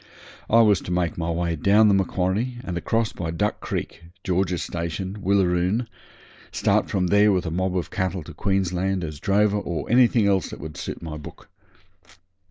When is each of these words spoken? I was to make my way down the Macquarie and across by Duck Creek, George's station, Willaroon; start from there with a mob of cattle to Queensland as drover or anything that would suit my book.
I 0.49 0.61
was 0.61 0.81
to 0.81 0.91
make 0.91 1.15
my 1.15 1.29
way 1.29 1.55
down 1.55 1.87
the 1.87 1.93
Macquarie 1.93 2.57
and 2.63 2.75
across 2.75 3.13
by 3.13 3.29
Duck 3.29 3.59
Creek, 3.59 4.05
George's 4.23 4.63
station, 4.63 5.19
Willaroon; 5.21 5.85
start 6.51 6.89
from 6.89 7.05
there 7.05 7.31
with 7.31 7.45
a 7.45 7.51
mob 7.51 7.77
of 7.77 7.91
cattle 7.91 8.23
to 8.23 8.33
Queensland 8.33 9.03
as 9.03 9.19
drover 9.19 9.59
or 9.59 9.87
anything 9.91 10.25
that 10.25 10.59
would 10.59 10.75
suit 10.75 11.03
my 11.03 11.17
book. 11.17 11.49